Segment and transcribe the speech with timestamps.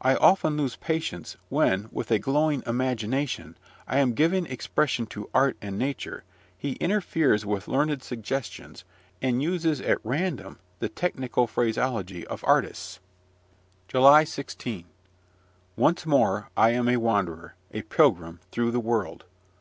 [0.00, 5.56] I often lose patience, when, with a glowing imagination, I am giving expression to art
[5.62, 6.24] and nature,
[6.58, 8.82] he interferes with learned suggestions,
[9.22, 12.98] and uses at random the technical phraseology of artists.
[13.86, 14.86] JULY 16.
[15.76, 19.22] Once more I am a wanderer, a pilgrim, through the world.